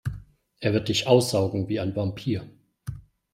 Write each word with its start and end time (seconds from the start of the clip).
Er 0.61 0.73
wird 0.73 0.87
dich 0.87 1.05
aussaugen 1.05 1.67
wie 1.67 1.79
ein 1.79 1.95
Vampir. 1.95 2.49